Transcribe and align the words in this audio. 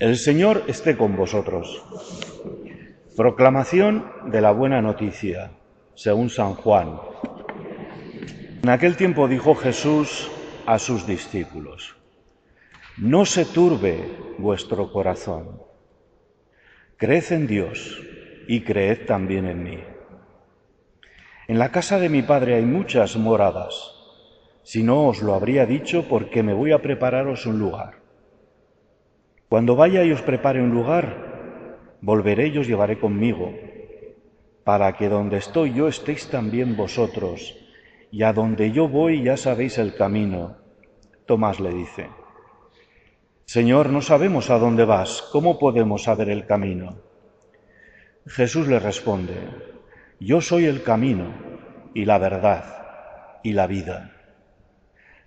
El 0.00 0.16
Señor 0.16 0.64
esté 0.66 0.96
con 0.96 1.14
vosotros. 1.14 1.84
Proclamación 3.18 4.10
de 4.32 4.40
la 4.40 4.50
buena 4.50 4.80
noticia, 4.80 5.50
según 5.94 6.30
San 6.30 6.54
Juan. 6.54 6.98
En 8.62 8.70
aquel 8.70 8.96
tiempo 8.96 9.28
dijo 9.28 9.54
Jesús 9.54 10.30
a 10.64 10.78
sus 10.78 11.06
discípulos, 11.06 11.96
No 12.96 13.26
se 13.26 13.44
turbe 13.44 14.02
vuestro 14.38 14.90
corazón. 14.90 15.60
Creed 16.96 17.32
en 17.32 17.46
Dios 17.46 18.00
y 18.48 18.62
creed 18.62 19.04
también 19.04 19.44
en 19.44 19.62
mí. 19.62 19.84
En 21.46 21.58
la 21.58 21.70
casa 21.70 21.98
de 21.98 22.08
mi 22.08 22.22
Padre 22.22 22.54
hay 22.54 22.64
muchas 22.64 23.18
moradas. 23.18 23.74
Si 24.62 24.82
no 24.82 25.08
os 25.08 25.20
lo 25.20 25.34
habría 25.34 25.66
dicho 25.66 26.06
porque 26.08 26.42
me 26.42 26.54
voy 26.54 26.72
a 26.72 26.80
prepararos 26.80 27.44
un 27.44 27.58
lugar. 27.58 27.99
Cuando 29.50 29.74
vaya 29.74 30.04
y 30.04 30.12
os 30.12 30.22
prepare 30.22 30.62
un 30.62 30.70
lugar, 30.70 31.98
volveré 32.00 32.46
y 32.54 32.58
os 32.58 32.68
llevaré 32.68 33.00
conmigo, 33.00 33.52
para 34.62 34.92
que 34.92 35.08
donde 35.08 35.38
estoy 35.38 35.74
yo 35.74 35.88
estéis 35.88 36.30
también 36.30 36.76
vosotros, 36.76 37.58
y 38.12 38.22
a 38.22 38.32
donde 38.32 38.70
yo 38.70 38.86
voy 38.86 39.24
ya 39.24 39.36
sabéis 39.36 39.78
el 39.78 39.96
camino. 39.96 40.58
Tomás 41.26 41.58
le 41.58 41.74
dice, 41.74 42.10
Señor, 43.44 43.90
no 43.90 44.02
sabemos 44.02 44.50
a 44.50 44.58
dónde 44.60 44.84
vas, 44.84 45.20
¿cómo 45.32 45.58
podemos 45.58 46.04
saber 46.04 46.30
el 46.30 46.46
camino? 46.46 46.98
Jesús 48.26 48.68
le 48.68 48.78
responde, 48.78 49.34
Yo 50.20 50.40
soy 50.40 50.66
el 50.66 50.84
camino 50.84 51.34
y 51.92 52.04
la 52.04 52.18
verdad 52.18 53.40
y 53.42 53.54
la 53.54 53.66
vida. 53.66 54.12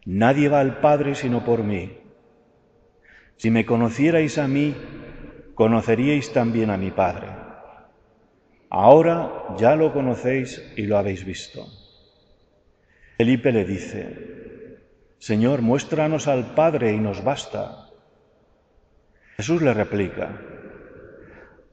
Nadie 0.05 0.47
va 0.47 0.61
al 0.61 0.79
Padre 0.79 1.13
sino 1.13 1.43
por 1.43 1.61
mí. 1.63 2.02
Si 3.37 3.51
me 3.51 3.65
conocierais 3.65 4.37
a 4.37 4.47
mí, 4.47 4.73
conoceríais 5.55 6.31
también 6.33 6.69
a 6.69 6.77
mi 6.77 6.91
Padre. 6.91 7.27
Ahora 8.69 9.55
ya 9.57 9.75
lo 9.75 9.93
conocéis 9.93 10.63
y 10.75 10.83
lo 10.83 10.97
habéis 10.97 11.25
visto. 11.25 11.67
Felipe 13.17 13.51
le 13.51 13.65
dice, 13.65 14.79
Señor, 15.19 15.61
muéstranos 15.61 16.27
al 16.27 16.55
Padre 16.55 16.91
y 16.93 16.97
nos 16.97 17.23
basta. 17.23 17.89
Jesús 19.37 19.61
le 19.61 19.73
replica, 19.73 20.39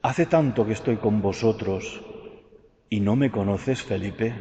Hace 0.03 0.25
tanto 0.25 0.65
que 0.65 0.73
estoy 0.73 0.97
con 0.97 1.21
vosotros 1.21 2.01
y 2.89 2.99
no 2.99 3.15
me 3.15 3.29
conoces, 3.29 3.83
Felipe. 3.83 4.33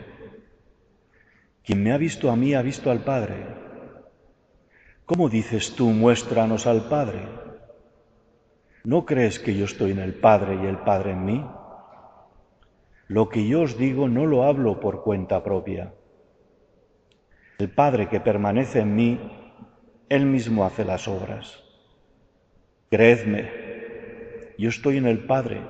Quien 1.62 1.82
me 1.82 1.92
ha 1.92 1.98
visto 1.98 2.30
a 2.30 2.36
mí 2.36 2.54
ha 2.54 2.62
visto 2.62 2.90
al 2.90 3.04
Padre. 3.04 3.69
¿Cómo 5.10 5.28
dices 5.28 5.74
tú, 5.74 5.88
muéstranos 5.88 6.68
al 6.68 6.82
Padre? 6.82 7.26
¿No 8.84 9.04
crees 9.04 9.40
que 9.40 9.56
yo 9.56 9.64
estoy 9.64 9.90
en 9.90 9.98
el 9.98 10.14
Padre 10.14 10.54
y 10.62 10.66
el 10.66 10.78
Padre 10.78 11.10
en 11.10 11.24
mí? 11.24 11.44
Lo 13.08 13.28
que 13.28 13.44
yo 13.44 13.62
os 13.62 13.76
digo 13.76 14.08
no 14.08 14.24
lo 14.24 14.44
hablo 14.44 14.78
por 14.78 15.02
cuenta 15.02 15.42
propia. 15.42 15.92
El 17.58 17.70
Padre 17.70 18.08
que 18.08 18.20
permanece 18.20 18.82
en 18.82 18.94
mí, 18.94 19.18
Él 20.08 20.26
mismo 20.26 20.64
hace 20.64 20.84
las 20.84 21.08
obras. 21.08 21.60
Creedme, 22.88 23.50
yo 24.58 24.68
estoy 24.68 24.98
en 24.98 25.06
el 25.06 25.26
Padre 25.26 25.60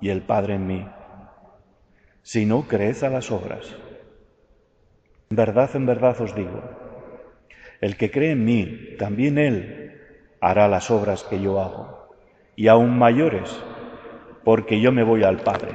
y 0.00 0.08
el 0.08 0.22
Padre 0.22 0.54
en 0.54 0.66
mí. 0.66 0.88
Si 2.22 2.46
no, 2.46 2.66
creed 2.66 3.04
a 3.04 3.10
las 3.10 3.30
obras. 3.30 3.76
En 5.28 5.36
verdad, 5.36 5.68
en 5.74 5.84
verdad 5.84 6.18
os 6.22 6.34
digo, 6.34 6.85
el 7.80 7.96
que 7.96 8.10
cree 8.10 8.32
en 8.32 8.44
mí, 8.44 8.96
también 8.98 9.38
él 9.38 10.00
hará 10.40 10.68
las 10.68 10.90
obras 10.90 11.24
que 11.24 11.40
yo 11.40 11.60
hago, 11.60 12.08
y 12.56 12.68
aún 12.68 12.98
mayores, 12.98 13.56
porque 14.44 14.80
yo 14.80 14.92
me 14.92 15.02
voy 15.02 15.24
al 15.24 15.38
Padre. 15.38 15.72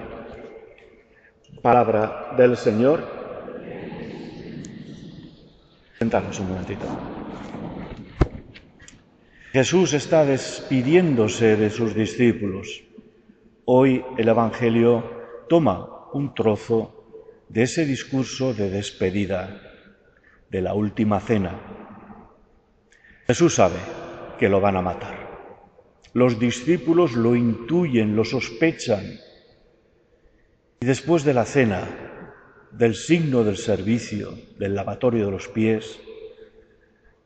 Palabra 1.62 2.34
del 2.38 2.58
Señor. 2.58 3.06
Sentaros 6.00 6.40
un 6.40 6.50
momentito. 6.50 6.86
Jesús 9.52 9.94
está 9.94 10.26
despidiéndose 10.26 11.58
de 11.58 11.70
sus 11.70 11.94
discípulos. 11.94 12.84
Hoy 13.66 14.04
el 14.18 14.30
Evangelio 14.30 15.46
toma 15.50 16.10
un 16.14 16.34
trozo 16.34 17.46
de 17.50 17.64
ese 17.64 17.86
discurso 17.86 18.54
de 18.54 18.70
despedida, 18.70 19.62
de 20.50 20.62
la 20.62 20.74
última 20.74 21.20
cena, 21.20 21.60
Jesús 23.28 23.56
sabe 23.56 23.80
que 24.40 24.50
lo 24.50 24.60
van 24.60 24.78
a 24.78 24.82
matar. 24.82 25.22
Los 26.14 26.40
discípulos 26.40 27.14
lo 27.14 27.36
intuyen, 27.36 28.16
lo 28.16 28.26
sospechan. 28.26 29.20
Y 30.82 30.86
después 30.86 31.24
de 31.24 31.34
la 31.34 31.46
cena, 31.46 31.88
del 32.72 32.96
signo 32.96 33.44
del 33.44 33.58
servicio, 33.58 34.38
del 34.58 34.76
lavatorio 34.76 35.26
de 35.26 35.32
los 35.32 35.48
pies, 35.48 36.00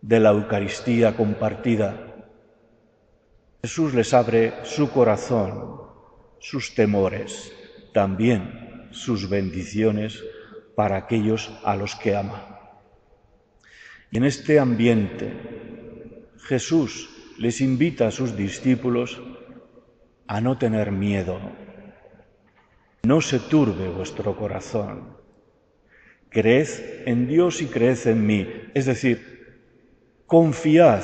de 0.01 0.19
la 0.19 0.31
Eucaristía 0.31 1.15
compartida, 1.15 2.15
Jesús 3.63 3.95
les 3.95 4.13
abre 4.13 4.53
su 4.63 4.91
corazón, 4.91 5.81
sus 6.39 6.75
temores, 6.75 7.51
también 7.93 8.89
sus 8.91 9.27
bendiciones 9.27 10.23
para 10.75 10.97
aquellos 10.97 11.51
a 11.63 11.75
los 11.75 11.95
que 11.95 12.15
ama. 12.15 12.59
Y 14.11 14.17
en 14.17 14.25
este 14.25 14.59
ambiente 14.59 15.54
Jesús 16.45 17.09
les 17.39 17.59
invita 17.59 18.07
a 18.07 18.11
sus 18.11 18.37
discípulos 18.37 19.19
a 20.27 20.41
no 20.41 20.59
tener 20.59 20.91
miedo. 20.91 21.39
No 23.03 23.19
se 23.21 23.39
turbe 23.39 23.89
vuestro 23.89 24.35
corazón. 24.37 25.17
Creed 26.29 26.67
en 27.07 27.27
Dios 27.27 27.63
y 27.63 27.65
creed 27.65 27.97
en 28.05 28.27
mí. 28.27 28.47
Es 28.75 28.85
decir, 28.85 29.71
confiad, 30.27 31.03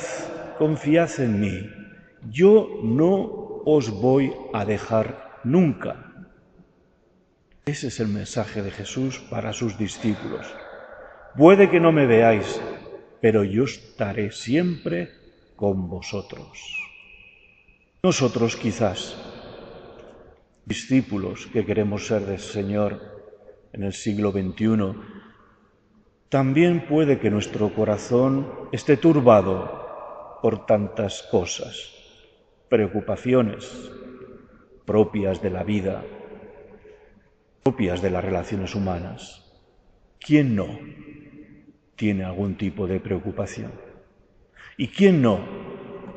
confiad 0.58 1.10
en 1.18 1.40
mí. 1.40 1.70
Yo 2.30 2.80
no 2.84 3.62
os 3.64 3.90
voy 3.90 4.32
a 4.52 4.64
dejar 4.64 5.40
nunca. 5.42 6.28
Ese 7.66 7.88
es 7.88 7.98
el 7.98 8.08
mensaje 8.08 8.62
de 8.62 8.70
Jesús 8.70 9.18
para 9.28 9.52
sus 9.52 9.76
discípulos. 9.76 10.46
Puede 11.36 11.68
que 11.68 11.80
no 11.80 11.90
me 11.90 12.06
veáis, 12.06 12.60
pero 13.20 13.42
yo 13.42 13.64
estaré 13.64 14.30
siempre 14.30 15.21
con 15.62 15.88
vosotros. 15.88 16.76
Nosotros 18.02 18.56
quizás, 18.56 19.16
discípulos 20.64 21.46
que 21.52 21.64
queremos 21.64 22.08
ser 22.08 22.22
del 22.26 22.40
Señor 22.40 22.98
en 23.72 23.84
el 23.84 23.92
siglo 23.92 24.32
XXI, 24.32 24.98
también 26.28 26.84
puede 26.88 27.20
que 27.20 27.30
nuestro 27.30 27.72
corazón 27.72 28.52
esté 28.72 28.96
turbado 28.96 30.40
por 30.42 30.66
tantas 30.66 31.22
cosas, 31.30 31.94
preocupaciones 32.68 33.92
propias 34.84 35.40
de 35.42 35.50
la 35.50 35.62
vida, 35.62 36.02
propias 37.62 38.02
de 38.02 38.10
las 38.10 38.24
relaciones 38.24 38.74
humanas. 38.74 39.48
¿Quién 40.18 40.56
no 40.56 40.66
tiene 41.94 42.24
algún 42.24 42.56
tipo 42.56 42.88
de 42.88 42.98
preocupación? 42.98 43.91
¿Y 44.76 44.88
quién 44.88 45.20
no 45.20 45.40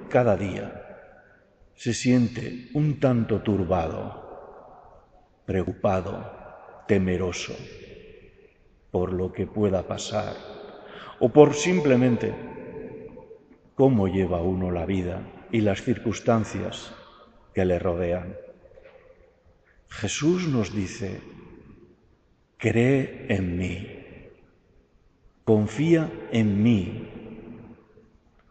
cada 0.10 0.38
día 0.38 0.82
se 1.76 1.94
siente 1.94 2.70
un 2.74 3.00
tanto 3.00 3.42
turbado, 3.42 5.44
preocupado, 5.46 6.84
temeroso 6.88 7.56
por 8.92 9.12
lo 9.12 9.34
que 9.34 9.46
pueda 9.46 9.84
pasar 9.84 10.36
o 11.20 11.30
por 11.30 11.54
simplemente 11.54 12.34
cómo 13.76 14.08
lleva 14.08 14.42
uno 14.42 14.72
la 14.72 14.86
vida 14.86 15.22
y 15.52 15.62
las 15.62 15.82
circunstancias 15.82 16.94
que 17.54 17.66
le 17.66 17.78
rodean? 17.78 18.36
Jesús 19.90 20.48
nos 20.48 20.74
dice, 20.74 21.20
cree 22.58 23.26
en 23.30 23.58
mí, 23.58 23.88
confía 25.44 26.10
en 26.32 26.64
mí, 26.64 27.10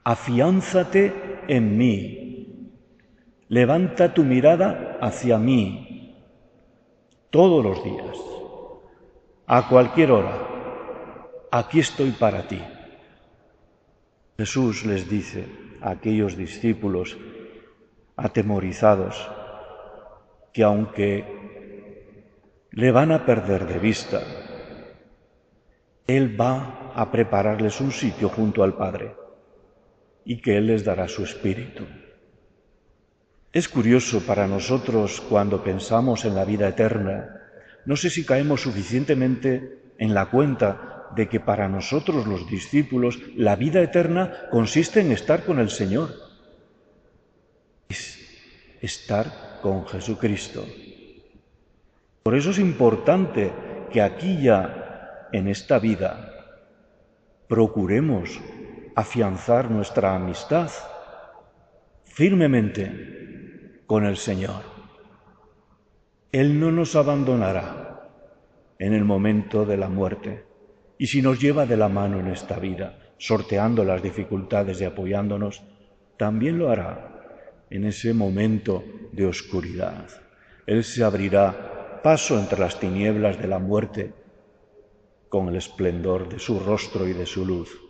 afiánzate 0.04 1.40
en 1.48 1.78
mí, 1.78 2.70
levanta 3.48 4.12
tu 4.12 4.22
mirada 4.22 4.98
hacia 5.00 5.38
mí 5.38 6.14
todos 7.30 7.64
los 7.64 7.82
días, 7.82 8.16
a 9.46 9.66
cualquier 9.66 10.12
hora, 10.12 10.46
aquí 11.50 11.80
estoy 11.80 12.10
para 12.10 12.46
ti. 12.46 12.62
Jesús 14.36 14.84
les 14.84 15.08
dice 15.08 15.46
a 15.80 15.90
aquellos 15.90 16.36
discípulos 16.36 17.16
atemorizados 18.16 19.30
que 20.52 20.62
aunque 20.62 21.24
le 22.72 22.92
van 22.92 23.10
a 23.10 23.24
perder 23.24 23.66
de 23.66 23.78
vista, 23.78 24.20
Él 26.06 26.38
va 26.38 26.92
a 26.94 27.10
prepararles 27.10 27.80
un 27.80 27.90
sitio 27.90 28.28
junto 28.28 28.62
al 28.62 28.74
Padre 28.74 29.23
y 30.24 30.40
que 30.40 30.56
Él 30.56 30.68
les 30.68 30.84
dará 30.84 31.08
su 31.08 31.24
espíritu. 31.24 31.84
Es 33.52 33.68
curioso 33.68 34.20
para 34.20 34.46
nosotros 34.46 35.20
cuando 35.20 35.62
pensamos 35.62 36.24
en 36.24 36.34
la 36.34 36.44
vida 36.44 36.68
eterna, 36.68 37.40
no 37.84 37.96
sé 37.96 38.10
si 38.10 38.24
caemos 38.24 38.62
suficientemente 38.62 39.92
en 39.98 40.14
la 40.14 40.26
cuenta 40.26 41.10
de 41.14 41.28
que 41.28 41.38
para 41.38 41.68
nosotros 41.68 42.26
los 42.26 42.48
discípulos 42.48 43.20
la 43.36 43.54
vida 43.54 43.80
eterna 43.80 44.48
consiste 44.50 45.00
en 45.00 45.12
estar 45.12 45.44
con 45.44 45.60
el 45.60 45.70
Señor, 45.70 46.10
es 47.88 48.18
estar 48.80 49.60
con 49.62 49.86
Jesucristo. 49.86 50.66
Por 52.24 52.34
eso 52.34 52.50
es 52.50 52.58
importante 52.58 53.52
que 53.92 54.02
aquí 54.02 54.42
ya, 54.42 55.28
en 55.32 55.46
esta 55.46 55.78
vida, 55.78 56.30
procuremos 57.46 58.40
afianzar 58.94 59.70
nuestra 59.70 60.14
amistad 60.14 60.70
firmemente 62.04 63.82
con 63.86 64.04
el 64.04 64.16
Señor. 64.16 64.62
Él 66.30 66.60
no 66.60 66.70
nos 66.70 66.94
abandonará 66.96 68.08
en 68.78 68.92
el 68.92 69.04
momento 69.04 69.64
de 69.64 69.76
la 69.76 69.88
muerte 69.88 70.44
y 70.98 71.08
si 71.08 71.22
nos 71.22 71.40
lleva 71.40 71.66
de 71.66 71.76
la 71.76 71.88
mano 71.88 72.20
en 72.20 72.28
esta 72.28 72.58
vida, 72.58 72.98
sorteando 73.18 73.84
las 73.84 74.02
dificultades 74.02 74.80
y 74.80 74.84
apoyándonos, 74.84 75.62
también 76.16 76.58
lo 76.58 76.70
hará 76.70 77.10
en 77.70 77.84
ese 77.84 78.14
momento 78.14 78.84
de 79.12 79.26
oscuridad. 79.26 80.06
Él 80.66 80.84
se 80.84 81.02
abrirá 81.02 82.00
paso 82.02 82.38
entre 82.38 82.60
las 82.60 82.78
tinieblas 82.78 83.40
de 83.40 83.48
la 83.48 83.58
muerte 83.58 84.12
con 85.28 85.48
el 85.48 85.56
esplendor 85.56 86.28
de 86.28 86.38
su 86.38 86.60
rostro 86.60 87.08
y 87.08 87.12
de 87.12 87.26
su 87.26 87.44
luz. 87.44 87.83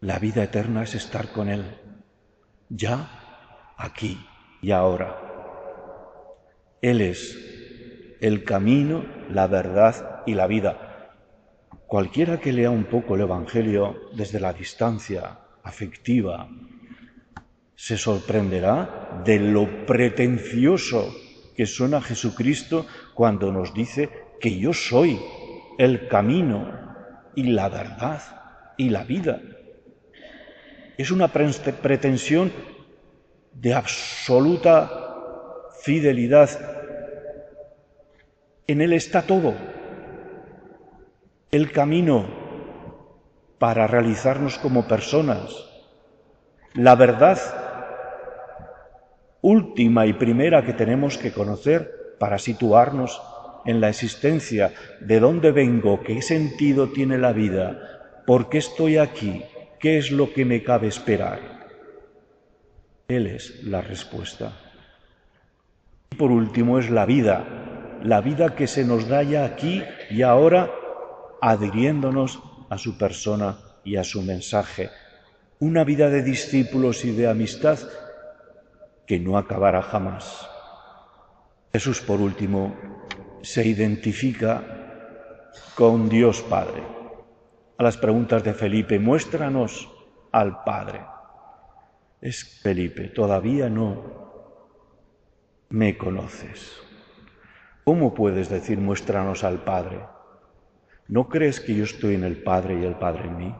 La 0.00 0.18
vida 0.18 0.44
eterna 0.44 0.82
es 0.82 0.94
estar 0.94 1.32
con 1.32 1.48
Él, 1.48 1.64
ya, 2.68 3.72
aquí 3.78 4.20
y 4.60 4.70
ahora. 4.70 5.16
Él 6.82 7.00
es 7.00 8.18
el 8.20 8.44
camino, 8.44 9.06
la 9.30 9.46
verdad 9.46 10.22
y 10.26 10.34
la 10.34 10.46
vida. 10.46 11.14
Cualquiera 11.86 12.38
que 12.38 12.52
lea 12.52 12.68
un 12.68 12.84
poco 12.84 13.14
el 13.14 13.22
Evangelio 13.22 14.10
desde 14.14 14.38
la 14.38 14.52
distancia 14.52 15.38
afectiva, 15.62 16.46
se 17.74 17.96
sorprenderá 17.96 19.22
de 19.24 19.38
lo 19.38 19.86
pretencioso 19.86 21.10
que 21.56 21.64
suena 21.64 22.02
Jesucristo 22.02 22.86
cuando 23.14 23.50
nos 23.50 23.72
dice 23.72 24.10
que 24.40 24.58
yo 24.58 24.74
soy 24.74 25.18
el 25.78 26.06
camino 26.06 27.32
y 27.34 27.44
la 27.44 27.70
verdad 27.70 28.20
y 28.76 28.90
la 28.90 29.02
vida. 29.02 29.40
Es 30.98 31.10
una 31.10 31.28
pretensión 31.28 32.52
de 33.52 33.74
absoluta 33.74 34.90
fidelidad. 35.82 36.50
En 38.66 38.80
Él 38.80 38.92
está 38.92 39.22
todo. 39.22 39.54
El 41.50 41.70
camino 41.70 42.26
para 43.58 43.86
realizarnos 43.86 44.58
como 44.58 44.86
personas. 44.88 45.64
La 46.74 46.94
verdad 46.94 47.38
última 49.40 50.06
y 50.06 50.12
primera 50.12 50.64
que 50.64 50.72
tenemos 50.72 51.18
que 51.18 51.32
conocer 51.32 52.16
para 52.18 52.38
situarnos 52.38 53.22
en 53.64 53.80
la 53.80 53.88
existencia, 53.88 54.72
de 55.00 55.20
dónde 55.20 55.52
vengo, 55.52 56.00
qué 56.02 56.22
sentido 56.22 56.88
tiene 56.88 57.18
la 57.18 57.32
vida, 57.32 58.22
por 58.26 58.48
qué 58.48 58.58
estoy 58.58 58.96
aquí, 58.96 59.44
qué 59.78 59.98
es 59.98 60.10
lo 60.10 60.32
que 60.32 60.44
me 60.44 60.62
cabe 60.62 60.88
esperar. 60.88 61.40
Él 63.08 63.26
es 63.26 63.62
la 63.62 63.80
respuesta. 63.80 64.52
Y 66.10 66.16
por 66.16 66.30
último 66.30 66.78
es 66.78 66.90
la 66.90 67.06
vida, 67.06 67.98
la 68.02 68.20
vida 68.20 68.54
que 68.54 68.66
se 68.66 68.84
nos 68.84 69.08
da 69.08 69.22
ya 69.22 69.44
aquí 69.44 69.82
y 70.10 70.22
ahora 70.22 70.70
adhiriéndonos 71.40 72.40
a 72.68 72.78
su 72.78 72.98
persona 72.98 73.58
y 73.84 73.96
a 73.96 74.04
su 74.04 74.22
mensaje. 74.22 74.90
Una 75.58 75.84
vida 75.84 76.10
de 76.10 76.22
discípulos 76.22 77.04
y 77.04 77.12
de 77.12 77.28
amistad 77.28 77.78
que 79.06 79.20
no 79.20 79.38
acabará 79.38 79.82
jamás. 79.82 80.48
Jesús, 81.72 82.00
por 82.00 82.20
último, 82.20 82.74
se 83.42 83.66
identifica 83.66 84.64
con 85.74 86.08
Dios 86.08 86.42
Padre. 86.42 86.95
A 87.78 87.82
las 87.82 87.98
preguntas 87.98 88.42
de 88.42 88.54
Felipe, 88.54 88.98
muéstranos 88.98 89.90
al 90.32 90.64
Padre. 90.64 91.02
Es 92.22 92.60
Felipe, 92.62 93.08
todavía 93.08 93.68
no 93.68 94.96
me 95.68 95.98
conoces. 95.98 96.80
¿Cómo 97.84 98.14
puedes 98.14 98.48
decir 98.48 98.78
muéstranos 98.78 99.44
al 99.44 99.62
Padre? 99.62 100.00
¿No 101.06 101.28
crees 101.28 101.60
que 101.60 101.74
yo 101.74 101.84
estoy 101.84 102.14
en 102.14 102.24
el 102.24 102.42
Padre 102.42 102.80
y 102.80 102.84
el 102.84 102.94
Padre 102.94 103.24
en 103.28 103.36
mí? 103.36 103.54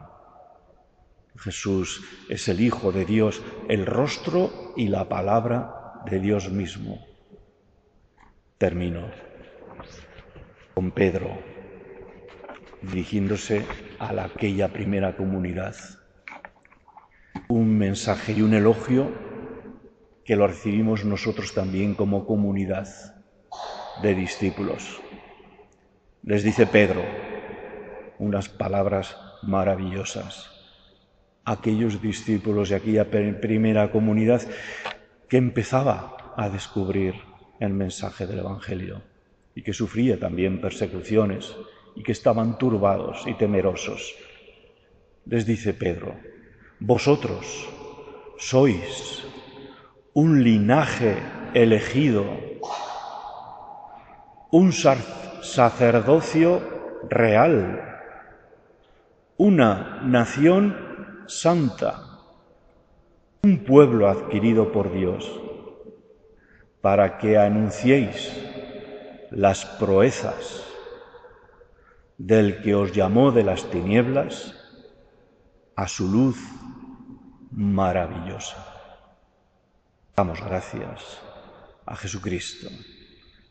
Jesús 1.37 2.03
es 2.27 2.47
el 2.47 2.59
Hijo 2.59 2.91
de 2.91 3.05
Dios, 3.05 3.43
el 3.69 3.85
rostro 3.85 4.73
y 4.75 4.87
la 4.87 5.07
palabra 5.07 6.01
de 6.09 6.19
Dios 6.19 6.49
mismo. 6.49 7.05
Termino 8.57 9.11
con 10.73 10.89
Pedro 10.89 11.56
dirigiéndose 12.81 13.65
a 13.99 14.09
aquella 14.23 14.69
primera 14.69 15.15
comunidad. 15.15 15.75
Un 17.47 17.77
mensaje 17.77 18.33
y 18.33 18.41
un 18.41 18.53
elogio 18.53 19.11
que 20.25 20.35
lo 20.35 20.47
recibimos 20.47 21.05
nosotros 21.05 21.53
también 21.53 21.95
como 21.95 22.25
comunidad 22.25 22.87
de 24.01 24.15
discípulos. 24.15 25.01
Les 26.23 26.43
dice 26.43 26.67
Pedro 26.67 27.03
unas 28.19 28.49
palabras 28.49 29.15
maravillosas 29.43 30.57
aquellos 31.47 32.01
discípulos 32.01 32.69
de 32.69 32.75
aquella 32.75 33.09
primera 33.09 33.89
comunidad 33.89 34.41
que 35.29 35.37
empezaba 35.37 36.33
a 36.35 36.49
descubrir 36.49 37.15
el 37.61 37.71
mensaje 37.73 38.27
del 38.27 38.39
Evangelio 38.39 39.01
y 39.55 39.63
que 39.63 39.71
sufría 39.71 40.19
también 40.19 40.59
persecuciones 40.59 41.55
y 41.97 42.03
que 42.03 42.11
estaban 42.11 42.59
turbados 42.59 43.25
y 43.25 43.33
temerosos. 43.33 44.13
Les 45.25 45.47
dice 45.47 45.73
Pedro, 45.73 46.13
vosotros 46.79 47.67
sois 48.37 49.25
un 50.13 50.43
linaje 50.43 51.17
elegido, 51.55 52.23
un 54.51 54.71
sacerdocio 55.41 56.61
real, 57.09 57.81
una 59.37 59.99
nación 60.03 61.25
santa, 61.25 62.21
un 63.41 63.63
pueblo 63.65 64.07
adquirido 64.07 64.71
por 64.71 64.93
Dios, 64.93 65.41
para 66.79 67.17
que 67.17 67.39
anunciéis 67.39 68.39
las 69.31 69.65
proezas 69.65 70.66
del 72.17 72.61
que 72.61 72.75
os 72.75 72.91
llamó 72.93 73.31
de 73.31 73.43
las 73.43 73.69
tinieblas 73.69 74.55
a 75.75 75.87
su 75.87 76.07
luz 76.07 76.37
maravillosa. 77.51 78.65
Damos 80.15 80.43
gracias 80.43 81.19
a 81.85 81.95
Jesucristo 81.95 82.69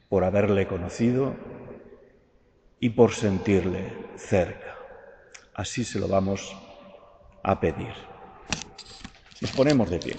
por 0.09 0.25
haberle 0.25 0.67
conocido 0.67 1.37
y 2.81 2.91
por 2.91 3.13
sentirle 3.13 3.93
cerca. 4.17 4.77
Así 5.55 5.85
se 5.85 5.99
lo 5.99 6.09
vamos 6.09 6.55
a 7.43 7.59
pedir. 7.61 7.95
Nos 9.41 9.53
ponemos 9.53 9.89
de 9.91 9.99
pie. 9.99 10.17